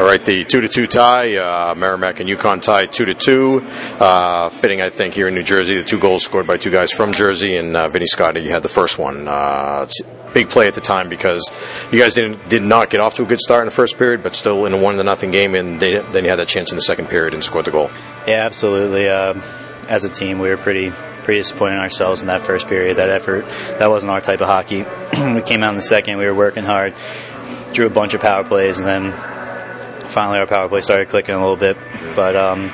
All 0.00 0.06
right, 0.06 0.24
the 0.24 0.46
two 0.46 0.62
to 0.62 0.68
two 0.68 0.86
tie, 0.86 1.36
uh, 1.36 1.74
Merrimack 1.74 2.20
and 2.20 2.28
UConn 2.28 2.62
tie 2.62 2.86
two 2.86 3.04
to 3.04 3.12
two. 3.12 3.60
Uh, 4.00 4.48
fitting, 4.48 4.80
I 4.80 4.88
think, 4.88 5.12
here 5.12 5.28
in 5.28 5.34
New 5.34 5.42
Jersey. 5.42 5.76
The 5.76 5.84
two 5.84 5.98
goals 5.98 6.24
scored 6.24 6.46
by 6.46 6.56
two 6.56 6.70
guys 6.70 6.90
from 6.90 7.12
Jersey, 7.12 7.54
and 7.56 7.76
uh, 7.76 7.86
Vinny 7.86 8.06
Scotty 8.06 8.48
had 8.48 8.62
the 8.62 8.70
first 8.70 8.98
one. 8.98 9.28
Uh, 9.28 9.86
big 10.32 10.48
play 10.48 10.68
at 10.68 10.74
the 10.74 10.80
time 10.80 11.10
because 11.10 11.52
you 11.92 11.98
guys 11.98 12.14
didn't 12.14 12.48
did 12.48 12.62
not 12.62 12.88
get 12.88 13.00
off 13.00 13.16
to 13.16 13.24
a 13.24 13.26
good 13.26 13.40
start 13.40 13.60
in 13.60 13.66
the 13.66 13.74
first 13.74 13.98
period, 13.98 14.22
but 14.22 14.34
still 14.34 14.64
in 14.64 14.72
a 14.72 14.78
one 14.78 14.96
to 14.96 15.04
nothing 15.04 15.32
game, 15.32 15.54
and 15.54 15.78
they, 15.78 16.00
then 16.00 16.24
you 16.24 16.30
had 16.30 16.38
that 16.38 16.48
chance 16.48 16.72
in 16.72 16.76
the 16.76 16.82
second 16.82 17.08
period 17.08 17.34
and 17.34 17.44
scored 17.44 17.66
the 17.66 17.70
goal. 17.70 17.90
Yeah, 18.26 18.46
absolutely. 18.46 19.06
Um, 19.06 19.42
as 19.86 20.04
a 20.04 20.08
team, 20.08 20.38
we 20.38 20.48
were 20.48 20.56
pretty 20.56 20.92
pretty 21.24 21.40
disappointed 21.40 21.74
in 21.74 21.80
ourselves 21.80 22.22
in 22.22 22.28
that 22.28 22.40
first 22.40 22.68
period. 22.68 22.96
That 22.96 23.10
effort, 23.10 23.44
that 23.78 23.90
wasn't 23.90 24.12
our 24.12 24.22
type 24.22 24.40
of 24.40 24.46
hockey. 24.46 24.78
we 25.34 25.42
came 25.42 25.62
out 25.62 25.68
in 25.68 25.76
the 25.76 25.82
second, 25.82 26.16
we 26.16 26.24
were 26.24 26.34
working 26.34 26.64
hard, 26.64 26.94
drew 27.74 27.84
a 27.84 27.90
bunch 27.90 28.14
of 28.14 28.22
power 28.22 28.44
plays, 28.44 28.78
and 28.78 28.88
then 28.88 29.29
finally 30.10 30.38
our 30.38 30.46
power 30.46 30.68
play 30.68 30.80
started 30.80 31.08
clicking 31.08 31.34
a 31.34 31.40
little 31.40 31.56
bit. 31.56 31.76
But 32.14 32.36
um, 32.36 32.70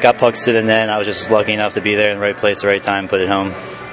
got 0.00 0.18
pucks 0.18 0.44
to 0.44 0.52
the 0.52 0.62
net. 0.62 0.88
I 0.88 0.98
was 0.98 1.06
just 1.06 1.30
lucky 1.30 1.52
enough 1.52 1.74
to 1.74 1.80
be 1.80 1.94
there 1.94 2.10
in 2.10 2.16
the 2.18 2.22
right 2.22 2.36
place, 2.36 2.58
at 2.58 2.62
the 2.62 2.68
right 2.68 2.82
time, 2.82 3.08
put 3.08 3.20
it 3.20 3.28
home. 3.28 3.52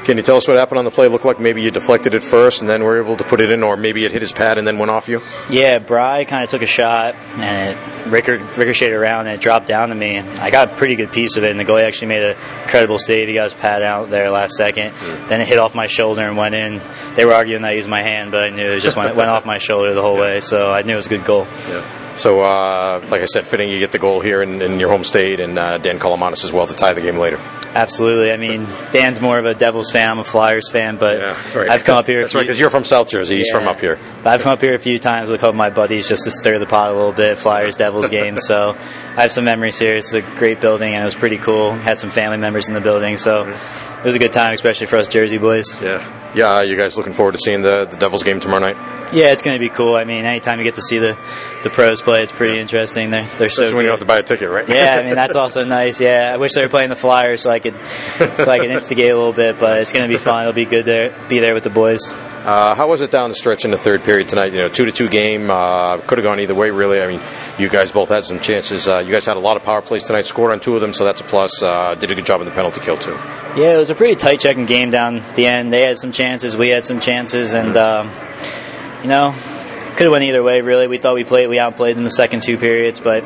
Can 0.10 0.18
you 0.18 0.24
tell 0.24 0.38
us 0.38 0.48
what 0.48 0.58
happened 0.58 0.80
on 0.80 0.86
the 0.86 0.90
play? 0.90 1.06
It 1.06 1.12
Looked 1.12 1.26
like 1.26 1.40
maybe 1.40 1.62
you 1.62 1.70
deflected 1.70 2.16
it 2.16 2.24
first 2.24 2.62
and 2.62 2.68
then 2.68 2.84
were 2.84 3.00
able 3.00 3.16
to 3.16 3.24
put 3.24 3.42
it 3.42 3.52
in, 3.52 3.62
or 3.62 3.78
maybe 3.78 4.06
it 4.06 4.12
hit 4.12 4.24
his 4.24 4.32
pad 4.32 4.58
and 4.58 4.66
then 4.66 4.80
went 4.80 4.90
off 4.90 5.08
you? 5.08 5.22
Yeah, 5.52 5.78
Bry 5.78 6.26
kind 6.26 6.44
of 6.44 6.50
took 6.50 6.64
a 6.64 6.66
shot 6.66 7.14
and 7.38 7.78
it 7.78 8.12
ricocheted 8.58 8.96
around 8.96 9.28
and 9.28 9.36
it 9.36 9.40
dropped 9.40 9.68
down 9.68 9.90
to 9.90 9.96
me. 9.96 10.18
I 10.18 10.50
got 10.50 10.72
a 10.72 10.76
pretty 10.78 10.96
good 10.96 11.12
piece 11.12 11.38
of 11.38 11.44
it, 11.44 11.52
and 11.52 11.60
the 11.60 11.64
goalie 11.64 11.84
actually 11.84 12.08
made 12.08 12.24
an 12.24 12.38
incredible 12.64 12.98
save. 12.98 13.28
He 13.28 13.36
got 13.36 13.44
his 13.44 13.54
pad 13.54 13.84
out 13.84 14.10
there 14.10 14.32
last 14.32 14.56
second. 14.56 14.94
Mm. 14.94 15.30
Then 15.30 15.42
it 15.42 15.48
hit 15.48 15.60
off 15.60 15.76
my 15.76 15.86
shoulder 15.86 16.24
and 16.24 16.36
went 16.36 16.56
in. 16.56 16.82
They 17.14 17.26
were 17.26 17.36
arguing 17.36 17.62
that 17.62 17.70
I 17.70 17.74
used 17.74 17.88
my 17.88 18.02
hand, 18.02 18.32
but 18.32 18.46
I 18.46 18.50
knew 18.50 18.66
it 18.66 18.80
just 18.80 18.98
went, 18.98 19.16
went 19.16 19.30
off 19.30 19.46
my 19.46 19.60
shoulder 19.60 19.94
the 19.94 20.02
whole 20.02 20.16
yeah. 20.16 20.22
way, 20.22 20.40
so 20.40 20.72
I 20.72 20.82
knew 20.82 20.94
it 20.94 20.96
was 20.96 21.06
a 21.06 21.10
good 21.10 21.24
goal. 21.24 21.46
Yeah. 21.70 22.16
So, 22.16 22.42
uh, 22.42 23.06
like 23.12 23.22
I 23.22 23.26
said, 23.26 23.46
fitting 23.46 23.70
you 23.70 23.78
get 23.78 23.92
the 23.92 24.00
goal 24.00 24.22
here 24.22 24.42
in, 24.42 24.60
in 24.64 24.80
your 24.80 24.90
home 24.90 25.04
state, 25.04 25.40
and 25.40 25.60
uh, 25.60 25.78
Dan 25.78 26.00
Kalamanis 26.00 26.44
as 26.44 26.52
well 26.52 26.66
to 26.66 26.76
tie 26.76 26.94
the 26.94 27.02
game 27.02 27.18
later. 27.18 27.40
Absolutely. 27.76 28.32
I 28.32 28.38
mean, 28.38 28.66
Dan's 28.92 29.22
more 29.22 29.38
of 29.38 29.46
a 29.46 29.54
Devils 29.54 29.92
fan, 29.92 30.10
I'm 30.10 30.20
a 30.20 30.24
Flyers 30.24 30.70
fan, 30.70 30.98
but 30.98 31.18
yeah, 31.20 31.58
right. 31.58 31.70
I've 31.70 31.84
come 31.84 31.98
up 31.98 32.08
here. 32.08 32.22
That's 32.22 32.32
few, 32.32 32.40
right, 32.40 32.44
because 32.44 32.60
you're 32.60 32.70
from 32.70 32.84
South 32.84 33.10
Jersey. 33.10 33.38
He's 33.38 33.50
yeah, 33.52 33.60
from 33.60 33.68
up 33.68 33.80
here. 33.80 34.00
I've 34.26 34.42
come 34.42 34.52
up 34.52 34.62
here 34.62 34.74
a 34.74 34.80
few 34.80 35.00
times 35.00 35.30
with 35.30 35.40
a 35.40 35.42
couple 35.42 35.52
of 35.52 35.56
my 35.56 35.70
buddies 35.70 36.10
just 36.10 36.24
to 36.24 36.32
stir 36.32 36.60
the 36.60 36.66
pot 36.66 36.90
a 36.90 36.94
little 36.94 37.14
bit, 37.14 37.38
Flyers 37.38 37.76
Devils 37.76 38.10
games. 38.10 38.46
So 38.46 38.76
I 39.20 39.24
have 39.24 39.34
some 39.34 39.44
memories 39.44 39.78
here. 39.78 39.98
It's 39.98 40.14
a 40.14 40.22
great 40.22 40.62
building, 40.62 40.94
and 40.94 41.02
it 41.02 41.04
was 41.04 41.14
pretty 41.14 41.38
cool. 41.38 41.74
Had 41.74 42.00
some 42.00 42.10
family 42.10 42.38
members 42.38 42.70
in 42.70 42.74
the 42.74 42.80
building, 42.80 43.18
so 43.18 43.50
it 43.50 44.06
was 44.06 44.16
a 44.16 44.20
good 44.20 44.32
time, 44.32 44.54
especially 44.54 44.88
for 44.88 44.96
us 44.96 45.10
Jersey 45.10 45.38
boys. 45.38 45.76
Yeah. 45.82 46.32
Yeah, 46.34 46.62
you 46.62 46.78
guys 46.78 46.96
looking 46.96 47.12
forward 47.12 47.34
to 47.34 47.38
seeing 47.38 47.62
the, 47.62 47.84
the 47.84 47.98
Devils 47.98 48.24
game 48.24 48.40
tomorrow 48.40 48.62
night? 48.62 48.78
Yeah, 49.12 49.34
it's 49.34 49.42
going 49.42 49.56
to 49.56 49.60
be 49.60 49.68
cool. 49.68 49.96
I 49.96 50.06
mean, 50.06 50.24
anytime 50.24 50.60
you 50.60 50.64
get 50.64 50.76
to 50.76 50.82
see 50.82 51.00
the, 51.00 51.20
the 51.64 51.70
pros 51.70 52.00
play, 52.00 52.24
it's 52.24 52.32
pretty 52.32 52.54
yeah. 52.54 52.62
interesting. 52.62 53.10
They're 53.10 53.26
they're 53.38 53.48
Especially 53.48 53.72
so. 53.72 53.76
when 53.76 53.84
you 53.84 53.92
have 53.92 54.00
to 54.00 54.06
buy 54.06 54.20
a 54.20 54.24
ticket, 54.24 54.50
right? 54.50 54.70
yeah, 54.70 54.96
I 54.98 55.04
mean 55.04 55.16
that's 55.16 55.36
also 55.44 55.66
nice. 55.66 56.00
Yeah, 56.00 56.32
I 56.34 56.38
wish 56.38 56.54
they 56.54 56.62
were 56.62 56.70
playing 56.70 56.90
the 56.90 56.96
Flyers 56.96 57.42
so 57.42 57.50
I 57.50 57.60
could 57.60 57.76
so 58.18 58.50
I 58.50 58.60
could 58.60 58.72
instigate 58.72 59.12
a 59.12 59.18
little 59.18 59.34
bit, 59.34 59.60
but 59.60 59.82
it's 59.82 59.92
going 59.92 60.08
to 60.08 60.14
be 60.14 60.18
fun. 60.24 60.44
It'll 60.44 60.54
be 60.54 60.64
good 60.64 60.86
there, 60.86 61.14
be 61.28 61.40
there 61.40 61.54
with 61.54 61.66
the 61.66 61.70
boys. 61.70 62.10
Uh, 62.50 62.74
how 62.74 62.88
was 62.88 63.02
it 63.02 63.12
down 63.12 63.30
the 63.30 63.36
stretch 63.36 63.64
in 63.64 63.70
the 63.70 63.78
third 63.78 64.04
period 64.04 64.28
tonight? 64.28 64.52
You 64.54 64.58
know, 64.58 64.70
two 64.70 64.86
to 64.86 64.92
two 64.92 65.08
game. 65.08 65.52
Uh, 65.52 66.00
could 66.00 66.18
have 66.18 66.24
gone 66.24 66.40
either 66.40 66.56
way, 66.56 66.72
really. 66.72 67.00
I 67.00 67.06
mean, 67.06 67.22
you 67.60 67.70
guys 67.70 67.92
both 67.92 68.10
had 68.10 68.26
some 68.26 68.40
chances. 68.40 68.88
Uh, 68.88 69.04
you 69.06 69.12
guys 69.12 69.24
had 69.24 69.38
a 69.38 69.40
lot 69.40 69.56
of 69.56 69.62
power 69.62 69.84
plays 69.84 70.02
tonight. 70.02 70.26
Scored 70.26 70.52
on 70.52 70.60
two 70.60 70.74
of 70.74 70.82
them, 70.82 70.92
so 70.92 71.06
that's 71.06 71.22
a 71.22 71.24
plus. 71.24 71.62
Uh, 71.62 71.94
did 71.94 72.10
a 72.10 72.16
good 72.16 72.26
job 72.26 72.42
in 72.42 72.46
the 72.46 72.52
penalty 72.52 72.82
kill 72.82 72.98
too. 72.98 73.12
Yeah, 73.56 73.76
it 73.76 73.78
was 73.78 73.92
a 73.92 73.96
pretty 73.96 74.16
tight 74.16 74.40
checking 74.40 74.66
game 74.66 74.90
down 74.90 75.22
the 75.36 75.46
end. 75.46 75.72
They 75.72 75.84
had 75.84 76.00
some 76.00 76.12
chances, 76.12 76.58
we 76.58 76.70
had 76.70 76.86
some 76.86 77.00
chances, 77.00 77.54
and 77.54 77.78
um, 77.78 78.10
you 79.04 79.10
know, 79.10 79.36
could 79.92 80.06
have 80.06 80.12
went 80.12 80.24
either 80.24 80.42
way. 80.42 80.62
Really, 80.62 80.88
we 80.88 80.98
thought 80.98 81.14
we 81.14 81.26
played, 81.26 81.50
we 81.50 81.60
outplayed 81.60 81.98
them 81.98 82.04
the 82.04 82.10
second 82.10 82.42
two 82.42 82.58
periods, 82.58 83.00
but 83.00 83.24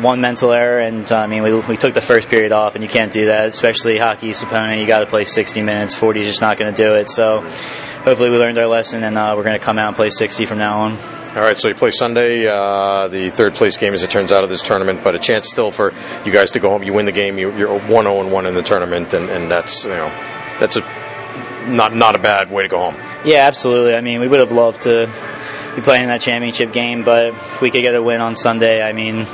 one 0.00 0.20
mental 0.20 0.50
error, 0.50 0.80
and 0.80 1.10
uh, 1.12 1.18
I 1.18 1.28
mean, 1.28 1.44
we, 1.44 1.54
we 1.60 1.76
took 1.76 1.94
the 1.94 2.00
first 2.00 2.28
period 2.28 2.50
off, 2.50 2.74
and 2.74 2.82
you 2.82 2.90
can't 2.90 3.12
do 3.12 3.26
that, 3.26 3.46
especially 3.46 3.98
hockey's 3.98 4.42
opponent. 4.42 4.80
You 4.80 4.88
got 4.88 4.98
to 4.98 5.06
play 5.06 5.26
60 5.26 5.62
minutes. 5.62 5.94
40 5.94 6.20
is 6.20 6.26
just 6.26 6.40
not 6.40 6.58
going 6.58 6.74
to 6.74 6.82
do 6.82 6.94
it. 6.94 7.08
So 7.08 7.48
hopefully 8.04 8.30
we 8.30 8.38
learned 8.38 8.58
our 8.58 8.66
lesson, 8.66 9.02
and 9.04 9.16
uh, 9.16 9.34
we're 9.36 9.44
going 9.44 9.58
to 9.58 9.64
come 9.64 9.78
out 9.78 9.88
and 9.88 9.96
play 9.96 10.10
60 10.10 10.46
from 10.46 10.58
now 10.58 10.80
on. 10.80 10.98
All 11.34 11.40
right, 11.40 11.56
so 11.56 11.68
you 11.68 11.74
play 11.74 11.90
Sunday, 11.90 12.46
uh, 12.46 13.08
the 13.08 13.30
third 13.30 13.54
place 13.54 13.76
game 13.76 13.94
as 13.94 14.02
it 14.02 14.10
turns 14.10 14.32
out 14.32 14.44
of 14.44 14.50
this 14.50 14.62
tournament, 14.62 15.02
but 15.02 15.14
a 15.14 15.18
chance 15.18 15.48
still 15.48 15.70
for 15.70 15.94
you 16.26 16.32
guys 16.32 16.50
to 16.52 16.60
go 16.60 16.68
home. 16.68 16.82
You 16.82 16.92
win 16.92 17.06
the 17.06 17.12
game, 17.12 17.38
you, 17.38 17.48
are 17.68 17.78
one 17.78 18.04
zero 18.04 18.20
and 18.20 18.30
one 18.30 18.44
in 18.44 18.54
the 18.54 18.62
tournament, 18.62 19.14
and, 19.14 19.30
and 19.30 19.50
that's 19.50 19.84
you 19.84 19.90
know 19.90 20.08
that's 20.60 20.76
a 20.76 20.82
not 21.68 21.94
not 21.94 22.16
a 22.16 22.18
bad 22.18 22.50
way 22.50 22.64
to 22.64 22.68
go 22.68 22.78
home. 22.78 22.96
Yeah, 23.24 23.46
absolutely. 23.46 23.94
I 23.94 24.02
mean, 24.02 24.20
we 24.20 24.28
would 24.28 24.40
have 24.40 24.52
loved 24.52 24.82
to 24.82 25.06
be 25.74 25.80
playing 25.80 26.08
that 26.08 26.20
championship 26.20 26.72
game, 26.72 27.02
but 27.02 27.28
if 27.28 27.60
we 27.62 27.70
could 27.70 27.80
get 27.80 27.94
a 27.94 28.02
win 28.02 28.20
on 28.20 28.36
Sunday, 28.36 28.82
I 28.82 28.92
mean, 28.92 29.26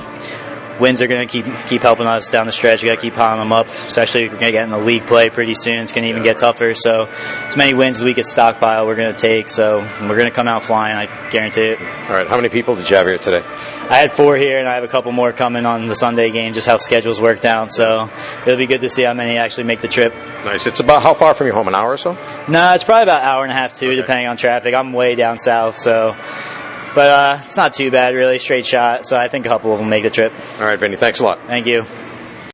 wins 0.81 1.03
are 1.03 1.07
going 1.07 1.27
to 1.27 1.31
keep 1.31 1.47
keep 1.67 1.83
helping 1.83 2.07
us 2.07 2.29
down 2.29 2.47
the 2.47 2.53
stretch. 2.53 2.83
We 2.83 2.89
got 2.89 2.97
to 2.97 3.01
keep 3.01 3.15
piling 3.15 3.41
them 3.41 3.53
up, 3.53 3.67
especially 3.67 4.25
we're 4.25 4.35
going 4.35 4.47
to 4.47 4.53
get 4.53 4.65
in 4.65 4.71
the 4.71 4.79
league 4.79 5.07
play 5.07 5.31
pretty 5.31 5.55
soon. 5.55 5.81
It's 5.81 5.93
going 5.93 6.05
to 6.05 6.09
even 6.11 6.23
get 6.23 6.39
tougher. 6.39 6.75
So 6.75 7.07
as 7.07 7.57
many 7.57 7.75
wins 7.75 7.97
as 7.97 8.05
we 8.05 8.15
can 8.15 8.25
stockpile, 8.25 8.87
we're 8.87 8.97
going 8.97 9.15
to 9.15 9.19
take. 9.19 9.49
So 9.49 9.81
we're 10.01 10.17
going 10.17 10.31
to 10.31 10.35
come 10.35 10.49
out 10.49 10.63
flying. 10.63 10.97
I 10.97 11.31
guarantee 11.31 11.69
it. 11.69 11.81
All 11.81 12.17
right. 12.17 12.27
How 12.27 12.37
many 12.37 12.49
people 12.49 12.75
did 12.75 12.89
you 12.89 12.97
have 12.97 13.07
here 13.07 13.19
today? 13.19 13.45
I 13.91 13.97
had 13.97 14.13
four 14.13 14.37
here, 14.37 14.59
and 14.59 14.69
I 14.69 14.75
have 14.75 14.85
a 14.85 14.89
couple 14.89 15.13
more 15.13 15.33
coming 15.33 15.65
on 15.65 15.87
the 15.87 15.95
Sunday 15.95 16.31
game. 16.31 16.53
Just 16.53 16.67
how 16.67 16.77
schedules 16.77 17.23
worked 17.23 17.47
out. 17.47 17.73
So 17.73 18.11
it'll 18.43 18.59
be 18.59 18.67
good 18.67 18.83
to 18.83 18.91
see 18.91 19.03
how 19.03 19.15
many 19.15 19.39
actually 19.39 19.65
make 19.65 19.81
the 19.81 19.89
trip. 19.89 20.15
Nice. 20.45 20.67
It's 20.67 20.81
about 20.81 21.03
how 21.03 21.15
far 21.15 21.33
from 21.33 21.47
your 21.47 21.57
home? 21.57 21.69
An 21.69 21.75
hour 21.75 21.93
or 21.93 21.97
so? 21.97 22.13
No, 22.49 22.75
it's 22.75 22.85
probably 22.85 23.05
about 23.05 23.23
an 23.23 23.29
hour 23.29 23.43
and 23.45 23.51
a 23.51 23.55
half 23.55 23.73
too, 23.73 23.87
okay. 23.89 23.97
depending 23.97 24.27
on 24.27 24.37
traffic. 24.37 24.75
I'm 24.75 24.93
way 24.93 25.15
down 25.15 25.39
south, 25.39 25.75
so 25.75 26.15
but 26.95 27.11
uh, 27.11 27.41
it's 27.45 27.57
not 27.57 27.73
too 27.73 27.91
bad, 27.91 28.15
really. 28.15 28.39
Straight 28.39 28.67
shot. 28.67 29.07
So 29.07 29.17
I 29.17 29.29
think 29.29 29.47
a 29.47 29.49
couple 29.49 29.73
of 29.73 29.79
them 29.79 29.89
make 29.89 30.03
the 30.03 30.11
trip. 30.11 30.33
All 30.59 30.67
right, 30.67 30.79
Vinny. 30.79 30.97
Thanks 30.97 31.21
a 31.21 31.25
lot. 31.25 31.39
Thank 31.41 31.67
you. 31.67 31.85